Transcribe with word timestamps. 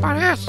parece. 0.00 0.46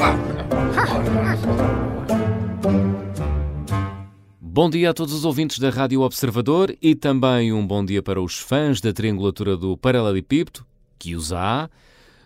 Bom 4.39 4.69
dia 4.69 4.89
a 4.89 4.93
todos 4.93 5.13
os 5.13 5.25
ouvintes 5.25 5.59
da 5.59 5.69
Rádio 5.69 6.01
Observador 6.01 6.75
e 6.81 6.95
também 6.95 7.53
um 7.53 7.65
bom 7.65 7.83
dia 7.83 8.01
para 8.01 8.21
os 8.21 8.37
fãs 8.37 8.81
da 8.81 8.91
triangulatura 8.91 9.55
do 9.55 9.77
Paralelepípedo, 9.77 10.65
que 10.97 11.15
os 11.15 11.31
há. 11.31 11.69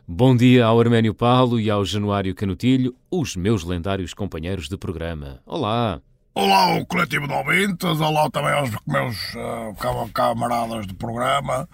Bom 0.07 0.35
dia 0.35 0.65
ao 0.65 0.79
Arménio 0.79 1.13
Paulo 1.13 1.59
e 1.59 1.69
ao 1.69 1.83
Januário 1.83 2.35
Canutilho, 2.35 2.95
os 3.09 3.35
meus 3.35 3.63
lendários 3.63 4.13
companheiros 4.13 4.69
de 4.69 4.77
programa. 4.77 5.39
Olá! 5.45 5.99
Olá 6.35 6.73
ao 6.73 6.85
coletivo 6.85 7.27
de 7.27 7.33
ouvintes, 7.33 8.01
olá 8.01 8.29
também 8.29 8.51
aos 8.51 8.69
meus 8.85 9.15
uh, 9.35 10.11
camaradas 10.13 10.85
de 10.85 10.93
programa. 10.93 11.67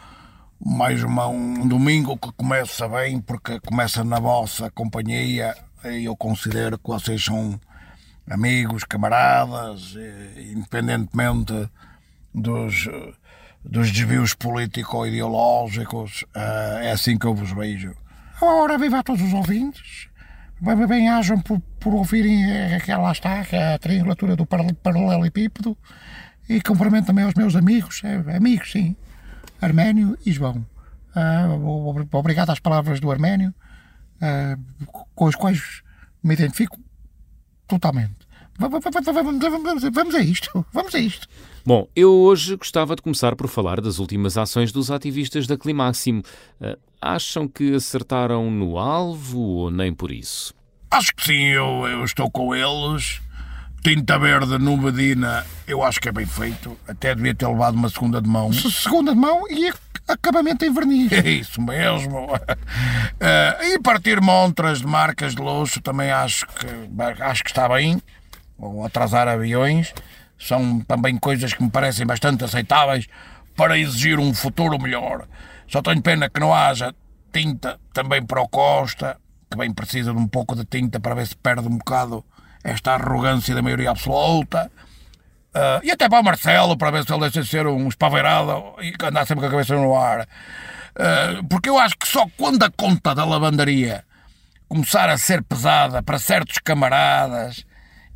Mais 0.63 1.03
uma, 1.03 1.27
um 1.27 1.67
domingo 1.67 2.15
que 2.17 2.31
começa 2.33 2.87
bem, 2.87 3.19
porque 3.19 3.59
começa 3.61 4.03
na 4.03 4.19
vossa 4.19 4.69
companhia 4.69 5.55
e 5.83 6.05
eu 6.05 6.15
considero 6.15 6.77
que 6.77 6.87
vocês 6.87 7.23
são 7.23 7.59
amigos, 8.29 8.83
camaradas, 8.83 9.95
independentemente 10.37 11.67
dos, 12.33 12.87
dos 13.65 13.91
desvios 13.91 14.35
político-ideológicos, 14.35 16.23
eh, 16.35 16.81
é 16.83 16.91
assim 16.91 17.17
que 17.17 17.25
eu 17.25 17.33
vos 17.33 17.51
vejo. 17.51 17.95
Ora, 18.39 18.77
viva 18.77 18.99
a 18.99 19.03
todos 19.03 19.21
os 19.21 19.33
ouvintes, 19.33 20.07
bem-ajam 20.87 21.41
por, 21.41 21.59
por 21.79 21.93
ouvirem 21.95 22.73
aquela 22.75 23.03
lá 23.03 23.11
está, 23.11 23.45
é 23.51 23.73
a 23.73 23.79
triangulatura 23.79 24.35
do 24.35 24.45
paralelepípedo, 24.45 25.75
e 26.47 26.61
cumprimento 26.61 27.07
também 27.07 27.25
aos 27.25 27.33
meus 27.33 27.55
amigos, 27.55 28.01
é, 28.03 28.35
amigos 28.35 28.71
sim, 28.71 28.95
Arménio 29.61 30.17
e 30.25 30.31
João. 30.31 30.65
Uh, 31.15 32.07
obrigado 32.13 32.49
às 32.49 32.59
palavras 32.59 32.99
do 32.99 33.11
Arménio, 33.11 33.53
uh, 34.17 35.05
com 35.13 35.27
as 35.27 35.35
quais 35.35 35.83
me 36.23 36.33
identifico 36.33 36.79
totalmente. 37.67 38.27
Vamos 38.57 40.15
a 40.15 40.19
isto, 40.19 40.65
vamos 40.71 40.93
a 40.93 40.99
isto. 40.99 41.27
Bom, 41.65 41.87
eu 41.95 42.11
hoje 42.11 42.55
gostava 42.55 42.95
de 42.95 43.01
começar 43.01 43.35
por 43.35 43.47
falar 43.47 43.81
das 43.81 43.99
últimas 43.99 44.37
ações 44.37 44.71
dos 44.71 44.91
ativistas 44.91 45.47
da 45.47 45.57
Climáximo. 45.57 46.21
Uh, 46.59 46.77
acham 47.01 47.47
que 47.47 47.73
acertaram 47.73 48.49
no 48.51 48.77
alvo 48.77 49.39
ou 49.39 49.71
nem 49.71 49.93
por 49.93 50.11
isso? 50.11 50.53
Acho 50.91 51.15
que 51.15 51.23
sim, 51.23 51.45
eu, 51.47 51.87
eu 51.87 52.03
estou 52.03 52.29
com 52.29 52.53
eles. 52.53 53.21
Tinta 53.83 54.19
verde 54.19 54.59
no 54.59 54.77
Medina, 54.77 55.43
eu 55.67 55.81
acho 55.83 55.99
que 55.99 56.07
é 56.07 56.11
bem 56.11 56.25
feito. 56.25 56.77
Até 56.87 57.15
devia 57.15 57.33
ter 57.33 57.47
levado 57.47 57.73
uma 57.73 57.89
segunda 57.89 58.21
de 58.21 58.29
mão. 58.29 58.53
Segunda 58.53 59.11
de 59.11 59.19
mão 59.19 59.43
e 59.49 59.73
acabamento 60.07 60.63
em 60.63 60.71
verniz. 60.71 61.11
É 61.25 61.29
isso 61.29 61.59
mesmo. 61.59 62.27
Uh, 62.35 63.63
e 63.73 63.79
partir 63.79 64.21
montras 64.21 64.81
de 64.81 64.87
marcas 64.87 65.33
de 65.33 65.41
luxo 65.41 65.81
também 65.81 66.11
acho 66.11 66.45
que, 66.47 66.67
acho 67.23 67.43
que 67.43 67.49
está 67.49 67.67
bem. 67.69 67.99
Ou 68.55 68.85
atrasar 68.85 69.27
aviões. 69.27 69.93
São 70.37 70.79
também 70.81 71.17
coisas 71.17 71.51
que 71.53 71.63
me 71.63 71.71
parecem 71.71 72.05
bastante 72.05 72.43
aceitáveis 72.43 73.07
para 73.55 73.79
exigir 73.79 74.19
um 74.19 74.31
futuro 74.31 74.79
melhor. 74.79 75.27
Só 75.67 75.81
tenho 75.81 76.01
pena 76.03 76.29
que 76.29 76.39
não 76.39 76.53
haja 76.53 76.93
tinta 77.33 77.79
também 77.93 78.23
para 78.23 78.41
o 78.41 78.47
Costa, 78.47 79.17
que 79.49 79.57
bem 79.57 79.73
precisa 79.73 80.13
de 80.13 80.19
um 80.19 80.27
pouco 80.27 80.55
de 80.55 80.65
tinta 80.65 80.99
para 80.99 81.15
ver 81.15 81.25
se 81.25 81.35
perde 81.35 81.67
um 81.67 81.77
bocado 81.77 82.23
esta 82.63 82.93
arrogância 82.93 83.53
da 83.53 83.61
maioria 83.61 83.91
absoluta. 83.91 84.71
Uh, 85.53 85.83
e 85.83 85.91
até 85.91 86.07
para 86.07 86.21
o 86.21 86.23
Marcelo, 86.23 86.77
para 86.77 86.91
ver 86.91 87.05
se 87.05 87.11
ele 87.11 87.21
deixa 87.21 87.41
de 87.41 87.47
ser 87.47 87.67
um 87.67 87.87
espaveirado 87.87 88.75
e 88.81 88.93
andar 89.03 89.25
sempre 89.25 89.41
com 89.41 89.47
a 89.47 89.51
cabeça 89.51 89.75
no 89.75 89.95
ar. 89.95 90.21
Uh, 90.21 91.45
porque 91.49 91.69
eu 91.69 91.77
acho 91.77 91.97
que 91.97 92.07
só 92.07 92.25
quando 92.37 92.63
a 92.63 92.71
conta 92.71 93.13
da 93.13 93.25
lavandaria 93.25 94.03
começar 94.69 95.09
a 95.09 95.17
ser 95.17 95.43
pesada 95.43 96.01
para 96.01 96.17
certos 96.17 96.57
camaradas 96.59 97.65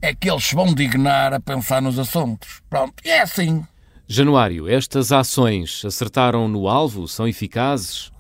é 0.02 0.14
que 0.14 0.30
eles 0.30 0.52
vão 0.54 0.74
dignar 0.74 1.34
a 1.34 1.40
pensar 1.40 1.82
nos 1.82 2.00
assuntos. 2.00 2.62
Pronto, 2.70 2.94
e 3.04 3.10
é 3.10 3.22
assim. 3.22 3.66
Januário, 4.08 4.70
estas 4.70 5.12
ações 5.12 5.84
acertaram 5.84 6.48
no 6.48 6.70
alvo? 6.70 7.08
São 7.08 7.28
eficazes? 7.28 8.12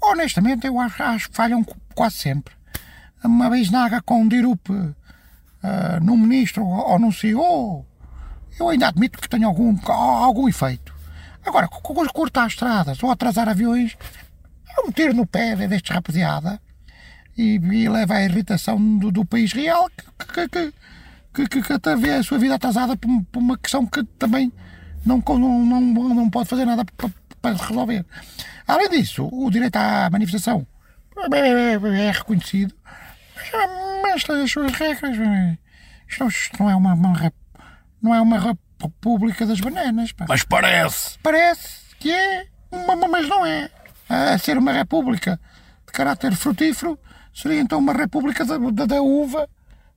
Honestamente, 0.00 0.66
eu 0.66 0.80
acho, 0.80 1.02
acho, 1.02 1.30
que 1.30 1.36
falham 1.36 1.66
quase 1.94 2.16
sempre. 2.16 2.54
Uma 3.24 3.50
vez 3.50 3.70
naga 3.70 4.00
com 4.00 4.22
um 4.22 4.28
dirupe 4.28 4.72
no 6.02 6.16
ministro 6.16 6.64
ou 6.64 6.98
no 6.98 7.12
CEO 7.12 7.86
eu 8.58 8.68
ainda 8.68 8.88
admito 8.88 9.20
que 9.20 9.28
tenho 9.28 9.46
algum, 9.46 9.76
algum 9.90 10.48
efeito. 10.48 10.94
Agora, 11.44 11.68
cortar 11.68 12.46
estradas 12.46 13.02
ou 13.02 13.10
atrasar 13.10 13.48
aviões 13.48 13.96
é 14.76 14.80
um 14.80 14.90
tiro 14.90 15.14
no 15.14 15.26
pé 15.26 15.54
deste 15.68 15.92
rapaziada 15.92 16.60
e, 17.36 17.56
e 17.56 17.88
leva 17.88 18.14
à 18.14 18.24
irritação 18.24 18.98
do, 18.98 19.12
do 19.12 19.24
país 19.24 19.52
real 19.52 19.88
que, 19.90 20.48
que, 20.48 20.72
que, 21.34 21.48
que, 21.48 21.62
que 21.62 21.72
até 21.72 21.94
vê 21.94 22.14
a 22.14 22.22
sua 22.22 22.38
vida 22.38 22.54
atrasada 22.54 22.96
por, 22.96 23.08
por 23.30 23.38
uma 23.38 23.58
questão 23.58 23.86
que 23.86 24.02
também 24.18 24.52
não, 25.04 25.22
não, 25.28 25.64
não, 25.64 25.80
não 26.14 26.30
pode 26.30 26.48
fazer 26.48 26.64
nada 26.64 26.84
para, 26.96 27.10
para 27.40 27.56
resolver. 27.56 28.04
Além 28.66 28.88
disso, 28.90 29.28
o 29.30 29.50
direito 29.50 29.76
à 29.76 30.08
manifestação 30.10 30.66
é, 31.32 31.38
é, 31.38 32.06
é 32.08 32.10
reconhecido, 32.10 32.74
as 34.14 34.50
suas 34.50 34.72
regras. 34.72 35.16
Isto, 36.08 36.26
isto 36.28 36.62
não 36.62 36.70
é 36.70 36.76
uma, 36.76 36.94
uma 36.94 37.32
não 38.02 38.14
é 38.14 38.20
uma 38.20 38.38
república 38.38 39.46
das 39.46 39.60
bananas. 39.60 40.12
Pá. 40.12 40.26
Mas 40.28 40.42
parece. 40.44 41.18
Parece 41.22 41.96
que 41.98 42.10
é, 42.10 42.46
mas 42.70 43.28
não 43.28 43.44
é. 43.44 43.70
A 44.08 44.38
ser 44.38 44.56
uma 44.56 44.72
república 44.72 45.40
de 45.86 45.92
caráter 45.92 46.34
frutífero, 46.36 46.98
seria 47.34 47.60
então 47.60 47.78
uma 47.78 47.92
república 47.92 48.44
da, 48.44 48.56
da, 48.56 48.86
da 48.86 49.02
uva, 49.02 49.48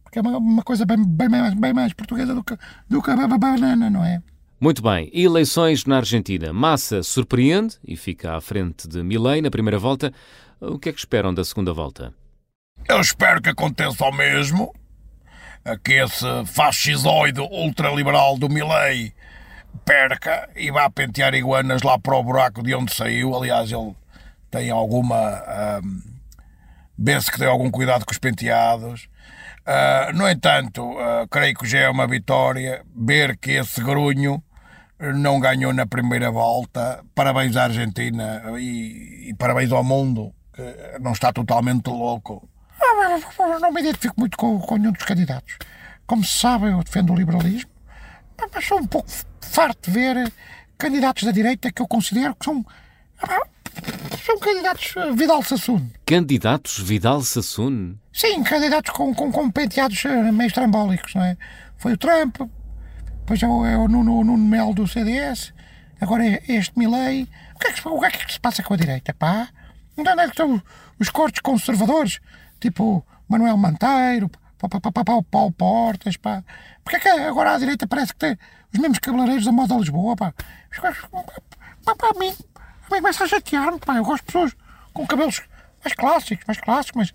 porque 0.04 0.18
é 0.18 0.22
uma, 0.22 0.38
uma 0.38 0.64
coisa 0.64 0.86
bem, 0.86 0.98
bem, 1.06 1.30
mais, 1.30 1.54
bem 1.54 1.74
mais 1.74 1.94
portuguesa 1.94 2.34
do 2.34 2.44
que, 2.44 2.58
do 2.90 3.02
que 3.02 3.12
a 3.12 3.28
banana, 3.28 3.90
não 3.90 4.04
é? 4.04 4.22
Muito 4.60 4.82
bem. 4.82 5.10
Eleições 5.14 5.86
na 5.86 5.98
Argentina. 5.98 6.52
Massa 6.52 7.02
surpreende 7.02 7.78
e 7.88 7.96
fica 7.96 8.36
à 8.36 8.42
frente 8.42 8.90
de 8.90 9.02
Milei 9.04 9.42
na 9.42 9.50
primeira 9.50 9.80
volta. 9.80 10.12
O 10.60 10.78
que 10.78 10.90
é 10.90 10.92
que 10.92 11.00
esperam 11.00 11.34
da 11.34 11.46
segunda 11.46 11.72
volta? 11.72 12.14
Eu 12.88 13.00
espero 13.02 13.42
que 13.42 13.50
aconteça 13.50 14.06
o 14.06 14.12
mesmo 14.12 14.74
que 15.84 15.94
esse 15.94 16.26
fascisoide 16.46 17.40
ultraliberal 17.40 18.38
do 18.38 18.50
Milley 18.50 19.14
perca 19.86 20.50
e 20.56 20.72
vá 20.72 20.90
pentear 20.90 21.34
iguanas 21.34 21.82
lá 21.82 21.98
para 22.00 22.16
o 22.16 22.24
buraco 22.24 22.64
de 22.64 22.74
onde 22.74 22.94
saiu. 22.94 23.36
Aliás, 23.36 23.72
ele 23.72 23.96
tem 24.50 24.70
alguma. 24.70 25.44
Um, 25.84 26.20
Vê-se 27.02 27.32
que 27.32 27.38
tem 27.38 27.48
algum 27.48 27.72
cuidado 27.72 28.06
com 28.06 28.12
os 28.12 28.18
penteados. 28.18 29.08
Uh, 29.66 30.14
no 30.14 30.28
entanto, 30.28 30.84
uh, 30.84 31.26
creio 31.30 31.56
que 31.56 31.66
já 31.66 31.80
é 31.80 31.90
uma 31.90 32.06
vitória 32.06 32.84
ver 32.94 33.38
que 33.38 33.52
esse 33.52 33.82
grunho 33.82 34.44
não 35.16 35.40
ganhou 35.40 35.72
na 35.72 35.86
primeira 35.86 36.30
volta. 36.30 37.02
Parabéns 37.16 37.56
à 37.56 37.66
Argentina 37.66 38.44
e, 38.60 39.30
e 39.30 39.34
parabéns 39.36 39.72
ao 39.72 39.82
mundo, 39.82 40.34
que 40.54 40.62
não 41.00 41.14
está 41.14 41.32
totalmente 41.32 41.88
louco 41.88 42.49
não 43.60 43.72
me 43.72 43.82
identifico 43.82 44.16
muito 44.18 44.38
com, 44.38 44.60
com 44.60 44.78
nenhum 44.78 44.92
dos 44.92 45.04
candidatos. 45.04 45.58
Como 46.06 46.24
se 46.24 46.38
sabe, 46.40 46.68
eu 46.68 46.84
defendo 46.84 47.14
o 47.14 47.16
liberalismo, 47.16 47.70
mas 48.54 48.66
sou 48.66 48.80
um 48.80 48.88
pouco 48.88 49.10
farto 49.42 49.90
de 49.90 49.92
ver 49.92 50.34
candidatos 50.78 51.24
da 51.24 51.32
direita 51.32 51.72
que 51.72 51.82
eu 51.82 51.88
considero 51.88 52.36
que 52.36 52.46
são. 52.46 52.66
São 54.26 54.40
candidatos 54.40 54.94
Vidal 55.16 55.44
Sassoon. 55.44 55.90
Candidatos 56.06 56.80
Vidal 56.80 57.22
Sassoon? 57.22 57.96
Sim, 58.12 58.44
candidatos 58.44 58.92
com, 58.92 59.14
com, 59.14 59.32
com 59.32 59.52
penteados 59.52 60.04
eh, 60.06 60.32
meio 60.32 60.52
trambólicos, 60.52 61.14
não 61.16 61.24
é? 61.24 61.38
Foi 61.78 61.94
o 61.94 61.98
Trump, 61.98 62.38
depois 63.20 63.42
é 63.42 63.48
o, 63.48 63.66
é 63.66 63.78
o 63.78 63.88
Nuno, 63.88 64.24
Nuno 64.24 64.38
Melo 64.38 64.74
do 64.74 64.88
CDS, 64.88 65.54
agora 66.02 66.26
é 66.26 66.42
este 66.48 66.78
Milley. 66.78 67.28
O 67.56 67.60
que, 67.60 67.68
é 67.68 67.72
que, 67.72 67.88
o 67.88 68.00
que 68.00 68.06
é 68.06 68.10
que 68.10 68.34
se 68.34 68.40
passa 68.40 68.64
com 68.64 68.74
a 68.74 68.78
direita, 68.78 69.14
pá? 69.14 69.50
Onde 69.96 70.10
é 70.10 70.16
que 70.16 70.30
estão 70.30 70.62
os 71.00 71.10
cortes 71.10 71.42
conservadores? 71.42 72.20
Tipo 72.60 73.06
Manuel 73.28 73.58
Manteiro, 73.58 74.30
Paulo 75.32 75.52
Portas, 75.54 76.18
pá. 76.18 76.44
Porque 76.84 76.98
é 76.98 77.00
que 77.00 77.10
agora 77.10 77.56
à 77.56 77.58
direita 77.58 77.88
parece 77.88 78.14
que 78.14 78.20
tem 78.20 78.38
os 78.74 78.80
mesmos 78.80 79.00
cabeleireiros 79.00 79.46
da 79.46 79.52
moda 79.52 79.76
Lisboa, 79.76 80.16
pá? 80.16 80.34
Pá, 81.86 81.96
pá, 81.96 82.12
a 82.16 82.20
mim, 82.20 82.30
a 82.30 82.94
mim 82.94 83.02
começa 83.02 83.24
a 83.24 83.28
chatear-me, 83.28 83.80
pá. 83.80 83.96
Eu 83.96 84.04
gosto 84.04 84.26
de 84.26 84.26
pessoas 84.26 84.56
com 84.94 85.08
cabelos 85.08 85.42
mais 85.84 85.96
clássicos, 85.96 86.46
mais 86.46 86.60
clássicos, 86.60 86.96
mais, 86.96 87.14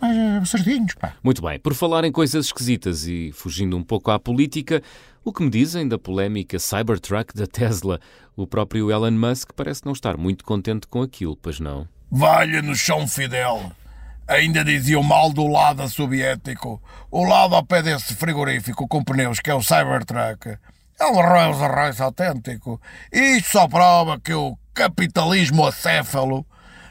mais 0.00 0.42
uh, 0.42 0.46
sardinhos, 0.46 0.94
pá. 0.94 1.12
Muito 1.22 1.42
bem. 1.42 1.58
Por 1.58 1.74
falar 1.74 2.04
em 2.04 2.12
coisas 2.12 2.46
esquisitas 2.46 3.06
e 3.06 3.30
fugindo 3.32 3.76
um 3.76 3.82
pouco 3.82 4.10
à 4.10 4.18
política, 4.18 4.82
o 5.24 5.32
que 5.32 5.42
me 5.42 5.50
dizem 5.50 5.86
da 5.86 5.98
polémica 5.98 6.58
Cybertruck 6.58 7.34
da 7.34 7.46
Tesla? 7.46 8.00
O 8.34 8.46
próprio 8.46 8.90
Elon 8.90 9.12
Musk 9.12 9.50
parece 9.54 9.84
não 9.84 9.92
estar 9.92 10.16
muito 10.16 10.44
contente 10.44 10.86
com 10.86 11.02
aquilo, 11.02 11.36
pois 11.36 11.60
não? 11.60 11.88
Valha 12.10 12.62
no 12.62 12.74
chão 12.74 13.06
fidel 13.08 13.72
ainda 14.26 14.64
diziam 14.64 15.02
mal 15.02 15.32
do 15.32 15.46
lado 15.46 15.88
soviético. 15.88 16.82
O 17.10 17.24
lado 17.24 17.54
ao 17.54 17.64
pé 17.64 17.82
desse 17.82 18.14
frigorífico 18.14 18.88
com 18.88 19.02
pneus, 19.02 19.40
que 19.40 19.50
é 19.50 19.54
o 19.54 19.62
Cybertruck, 19.62 20.58
é 20.98 21.06
um 21.06 21.14
Rolls 21.14 21.60
Royce 21.60 22.02
autêntico. 22.02 22.80
E 23.12 23.36
isto 23.36 23.52
só 23.52 23.68
prova 23.68 24.18
que 24.18 24.32
o 24.32 24.56
capitalismo 24.74 25.66
acéfalo 25.66 26.46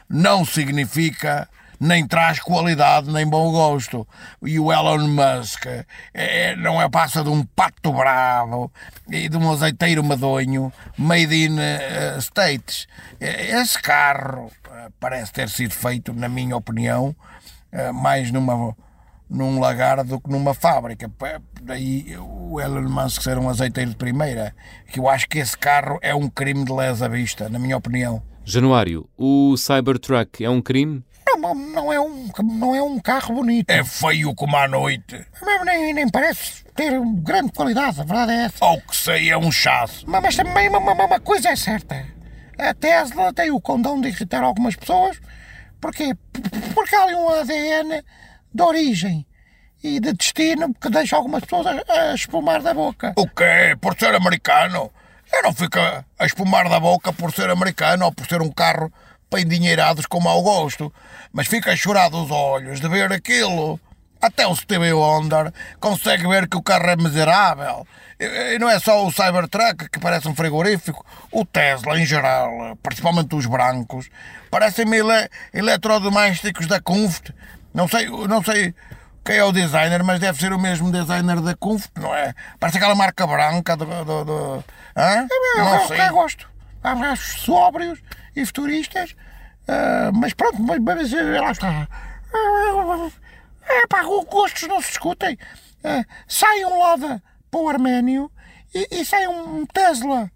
não 0.08 0.44
significa 0.44 1.48
nem 1.78 2.06
traz 2.06 2.40
qualidade 2.40 3.12
nem 3.12 3.26
bom 3.26 3.50
gosto. 3.52 4.06
E 4.42 4.58
o 4.58 4.72
Elon 4.72 5.08
Musk 5.08 5.66
é, 6.14 6.56
não 6.56 6.80
é 6.80 6.88
passa 6.88 7.22
de 7.22 7.28
um 7.28 7.44
pato 7.44 7.92
bravo 7.92 8.72
e 9.10 9.28
de 9.28 9.36
um 9.36 9.52
azeiteiro 9.52 10.02
medonho 10.02 10.72
made 10.96 11.34
in 11.34 11.58
uh, 11.58 12.18
States. 12.20 12.86
Esse 13.20 13.80
carro 13.80 14.50
parece 14.98 15.32
ter 15.32 15.48
sido 15.48 15.72
feito, 15.72 16.12
na 16.12 16.28
minha 16.28 16.56
opinião, 16.56 17.14
uh, 17.72 17.92
mais 17.92 18.30
numa 18.30 18.74
num 19.28 19.58
lagar 19.58 20.04
do 20.04 20.20
que 20.20 20.30
numa 20.30 20.54
fábrica. 20.54 21.10
Daí 21.62 22.16
o 22.18 22.60
Elon 22.60 22.88
Musk 22.88 23.22
ser 23.22 23.38
um 23.38 23.48
azeiteiro 23.48 23.90
de 23.90 23.96
primeira. 23.96 24.54
Que 24.92 25.00
eu 25.00 25.08
acho 25.08 25.28
que 25.28 25.38
esse 25.38 25.56
carro 25.56 25.98
é 26.00 26.14
um 26.14 26.28
crime 26.28 26.64
de 26.64 26.72
lesa 26.72 27.08
vista, 27.08 27.48
na 27.48 27.58
minha 27.58 27.76
opinião. 27.76 28.22
Januário, 28.44 29.08
o 29.16 29.56
Cybertruck 29.56 30.44
é 30.44 30.48
um 30.48 30.62
crime? 30.62 31.04
Não, 31.28 31.54
não, 31.54 31.92
é 31.92 32.00
um, 32.00 32.30
não 32.44 32.74
é 32.74 32.82
um 32.82 32.98
carro 32.98 33.34
bonito. 33.34 33.68
É 33.68 33.84
feio 33.84 34.34
como 34.34 34.56
à 34.56 34.66
noite. 34.66 35.26
Mas 35.42 35.64
nem, 35.66 35.92
nem 35.92 36.08
parece 36.08 36.64
ter 36.74 36.98
grande 37.16 37.52
qualidade, 37.52 38.00
a 38.00 38.04
verdade 38.04 38.32
é 38.32 38.44
essa. 38.44 38.64
Ao 38.64 38.80
que 38.80 38.96
sei, 38.96 39.30
é 39.30 39.36
um 39.36 39.50
chasso. 39.50 40.04
Mas, 40.08 40.22
mas 40.22 40.36
também 40.36 40.68
uma, 40.68 40.78
uma, 40.78 41.04
uma 41.04 41.20
coisa 41.20 41.50
é 41.50 41.56
certa. 41.56 42.06
A 42.58 42.74
Tesla 42.74 43.32
tem 43.32 43.50
o 43.50 43.60
condão 43.60 44.00
de 44.00 44.08
irritar 44.08 44.42
algumas 44.42 44.76
pessoas. 44.76 45.20
Porquê? 45.80 46.16
Porque 46.74 46.94
há 46.94 47.02
ali 47.02 47.14
um 47.14 47.28
ADN 47.28 48.02
de 48.52 48.62
origem 48.62 49.26
e 49.82 50.00
de 50.00 50.12
destino 50.12 50.74
que 50.74 50.88
deixa 50.88 51.16
algumas 51.16 51.44
pessoas 51.44 51.66
a, 51.66 51.92
a 51.92 52.14
espumar 52.14 52.62
da 52.62 52.72
boca. 52.72 53.12
O 53.16 53.28
quê? 53.28 53.76
Por 53.80 53.96
ser 53.98 54.14
americano? 54.14 54.90
Eu 55.32 55.42
não 55.42 55.52
fico 55.52 55.78
a 55.78 56.24
espumar 56.24 56.68
da 56.68 56.80
boca 56.80 57.12
por 57.12 57.32
ser 57.32 57.50
americano 57.50 58.06
ou 58.06 58.12
por 58.12 58.26
ser 58.26 58.40
um 58.40 58.50
carro 58.50 58.92
para 59.28 59.40
endinheirados 59.40 60.06
com 60.06 60.20
mau 60.20 60.42
gosto, 60.42 60.92
mas 61.32 61.48
fica 61.48 61.72
a 61.72 61.76
chorar 61.76 62.08
dos 62.08 62.30
olhos 62.30 62.80
de 62.80 62.88
ver 62.88 63.12
aquilo. 63.12 63.78
Até 64.20 64.46
o 64.46 64.56
Stevie 64.56 64.92
Wonder 64.92 65.52
consegue 65.78 66.26
ver 66.26 66.48
que 66.48 66.56
o 66.56 66.62
carro 66.62 66.90
é 66.90 66.96
miserável. 66.96 67.86
E 68.18 68.58
não 68.58 68.70
é 68.70 68.78
só 68.78 69.06
o 69.06 69.12
Cybertruck 69.12 69.90
que 69.90 70.00
parece 70.00 70.26
um 70.26 70.34
frigorífico, 70.34 71.04
o 71.30 71.44
Tesla 71.44 72.00
em 72.00 72.06
geral, 72.06 72.76
principalmente 72.82 73.34
os 73.34 73.44
brancos, 73.44 74.08
parecem-me 74.50 74.96
ele 74.96 75.28
eletrodomésticos 75.52 76.66
da 76.66 76.80
Comfort 76.80 77.34
não 77.76 77.86
sei, 77.86 78.08
não 78.08 78.42
sei 78.42 78.74
quem 79.22 79.36
é 79.36 79.44
o 79.44 79.52
designer, 79.52 80.02
mas 80.02 80.18
deve 80.18 80.38
ser 80.38 80.50
o 80.50 80.58
mesmo 80.58 80.90
designer 80.90 81.42
da 81.42 81.54
Comfort, 81.54 81.90
não 81.98 82.14
é? 82.14 82.32
Parece 82.58 82.78
aquela 82.78 82.94
marca 82.94 83.26
branca 83.26 83.76
do. 83.76 83.84
do, 83.84 84.24
do 84.24 84.64
hã? 84.96 85.26
É, 85.30 85.58
não 85.58 85.74
eu, 85.74 85.86
sei. 85.86 86.00
Eu 86.00 86.12
gosto. 86.14 86.48
Há 86.82 87.16
sóbrios 87.16 87.98
e 88.34 88.46
futuristas, 88.46 89.14
uh, 89.68 90.10
mas 90.14 90.32
pronto, 90.32 90.62
mas, 90.62 90.78
mas 90.78 91.12
lá 91.12 91.50
está. 91.50 91.86
É 93.68 93.86
pá, 93.86 94.02
gostos 94.02 94.68
não 94.68 94.80
se 94.80 94.88
discutem. 94.88 95.38
Uh, 95.84 96.04
sai 96.26 96.64
um 96.64 96.78
Lada 96.78 97.22
para 97.50 97.60
o 97.60 97.68
Arménio 97.68 98.30
e, 98.74 98.88
e 98.90 99.04
sai 99.04 99.26
um 99.26 99.66
Tesla 99.66 100.30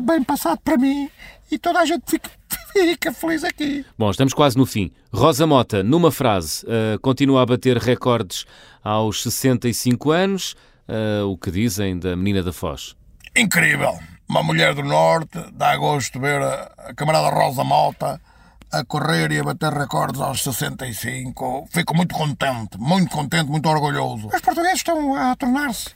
bem 0.00 0.22
passado 0.22 0.60
para 0.62 0.76
mim 0.76 1.10
e 1.50 1.58
toda 1.58 1.80
a 1.80 1.84
gente 1.84 2.04
fica 2.06 2.30
fica 2.72 3.12
feliz 3.12 3.44
aqui. 3.44 3.84
Bom, 3.98 4.10
estamos 4.10 4.34
quase 4.34 4.56
no 4.56 4.66
fim. 4.66 4.90
Rosa 5.12 5.46
Mota, 5.46 5.82
numa 5.82 6.10
frase, 6.10 6.64
uh, 6.66 6.98
continua 7.00 7.42
a 7.42 7.46
bater 7.46 7.76
recordes 7.76 8.44
aos 8.82 9.22
65 9.22 10.10
anos. 10.10 10.54
Uh, 10.88 11.26
o 11.26 11.36
que 11.36 11.50
dizem 11.50 11.98
da 11.98 12.16
menina 12.16 12.42
da 12.42 12.52
Foz? 12.52 12.96
Incrível! 13.36 13.98
Uma 14.28 14.42
mulher 14.42 14.74
do 14.74 14.82
Norte, 14.82 15.38
dá 15.52 15.76
gosto 15.76 16.20
ver 16.20 16.40
a, 16.40 16.72
a 16.78 16.94
camarada 16.94 17.28
Rosa 17.30 17.64
Mota 17.64 18.20
a 18.70 18.84
correr 18.84 19.32
e 19.32 19.38
a 19.38 19.44
bater 19.44 19.72
recordes 19.72 20.20
aos 20.20 20.42
65. 20.42 21.68
Fico 21.70 21.96
muito 21.96 22.14
contente, 22.14 22.78
muito 22.78 23.10
contente, 23.10 23.50
muito 23.50 23.68
orgulhoso. 23.68 24.28
Os 24.28 24.40
portugueses 24.40 24.78
estão 24.78 25.14
a 25.14 25.34
tornar-se 25.36 25.90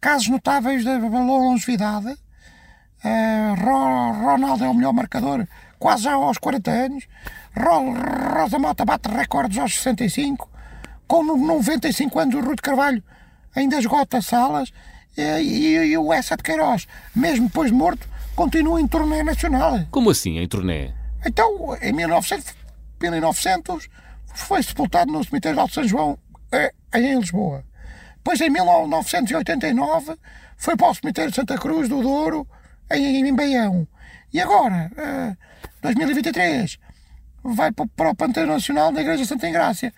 casos 0.00 0.28
notáveis 0.28 0.84
de 0.84 0.98
longevidade. 0.98 2.16
Uh, 3.04 4.24
Ronaldo 4.24 4.64
é 4.64 4.68
o 4.68 4.74
melhor 4.74 4.92
marcador 4.92 5.46
quase 5.78 6.04
já 6.04 6.12
aos 6.12 6.38
40 6.38 6.70
anos. 6.70 7.04
Rosa 7.56 8.58
Mota 8.58 8.84
bate 8.84 9.08
recordes 9.08 9.58
aos 9.58 9.74
65. 9.74 10.48
Com 11.06 11.24
95 11.24 12.18
anos, 12.18 12.34
o 12.34 12.40
Rui 12.40 12.54
de 12.54 12.62
Carvalho 12.62 13.02
ainda 13.54 13.78
esgota 13.78 14.22
salas. 14.22 14.72
E, 15.16 15.22
e, 15.22 15.76
e 15.76 15.98
o 15.98 16.12
Essa 16.12 16.36
de 16.36 16.42
Queiroz, 16.42 16.86
mesmo 17.14 17.46
depois 17.46 17.70
de 17.70 17.76
morto, 17.76 18.08
continua 18.34 18.80
em 18.80 18.86
turnê 18.86 19.22
nacional. 19.22 19.80
Como 19.90 20.08
assim 20.08 20.38
em 20.38 20.48
turnê? 20.48 21.01
Então, 21.24 21.76
em 21.80 21.92
1900, 21.92 22.54
1900 23.00 23.88
foi 24.34 24.62
sepultado 24.62 25.12
no 25.12 25.22
cemitério 25.24 25.56
de 25.56 25.60
Alto 25.60 25.74
São 25.74 25.84
João, 25.84 26.18
eh, 26.50 26.72
em 26.94 27.18
Lisboa. 27.18 27.64
Depois, 28.16 28.40
em 28.40 28.50
1989, 28.50 30.16
foi 30.56 30.76
para 30.76 30.90
o 30.90 30.94
cemitério 30.94 31.30
de 31.30 31.36
Santa 31.36 31.58
Cruz 31.58 31.88
do 31.88 32.02
Douro, 32.02 32.46
em, 32.90 33.26
em 33.26 33.34
Baião. 33.34 33.86
E 34.32 34.40
agora, 34.40 34.90
2023, 35.82 36.78
vai 37.42 37.72
para 37.72 38.10
o 38.10 38.14
Panteão 38.14 38.46
Nacional 38.46 38.92
da 38.92 39.00
Igreja 39.00 39.24
Santa 39.24 39.48
Engrácia. 39.48 39.92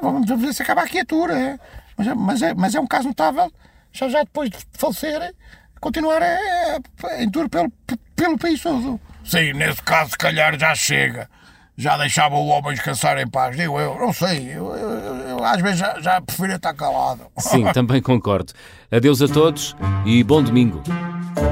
Vamos 0.00 0.28
ver 0.28 0.54
se 0.54 0.62
acaba 0.62 0.82
a 0.82 1.04
tour, 1.04 1.30
é? 1.30 1.58
Mas, 1.96 2.06
é, 2.06 2.14
mas, 2.14 2.42
é, 2.42 2.54
mas 2.54 2.74
é 2.74 2.80
um 2.80 2.86
caso 2.86 3.08
notável, 3.08 3.52
já, 3.92 4.08
já 4.08 4.22
depois 4.22 4.50
de 4.50 4.58
falecer, 4.72 5.34
continuar 5.80 6.22
é, 6.22 6.78
em 7.18 7.30
tour 7.30 7.48
pelo, 7.48 7.70
pelo 8.14 8.38
país 8.38 8.62
todo. 8.62 9.00
Sim, 9.28 9.52
nesse 9.52 9.82
caso, 9.82 10.12
se 10.12 10.16
calhar 10.16 10.58
já 10.58 10.74
chega. 10.74 11.28
Já 11.76 11.98
deixava 11.98 12.34
o 12.34 12.46
homem 12.46 12.72
descansar 12.72 13.18
em 13.18 13.28
paz, 13.28 13.54
digo 13.54 13.78
eu, 13.78 13.94
não 14.00 14.12
sei, 14.12 14.48
eu, 14.52 14.74
eu, 14.74 14.90
eu 15.28 15.44
às 15.44 15.60
vezes 15.60 15.78
já, 15.78 16.00
já 16.00 16.20
prefiro 16.20 16.54
estar 16.54 16.74
calado. 16.74 17.26
Sim, 17.38 17.64
também 17.72 18.00
concordo. 18.02 18.52
Adeus 18.90 19.22
a 19.22 19.28
todos 19.28 19.76
e 20.04 20.24
bom 20.24 20.42
domingo. 20.42 20.82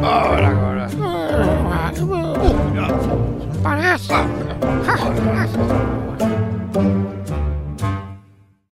Ora, 0.02 0.48
agora. 0.48 0.88
Parece. 3.62 4.08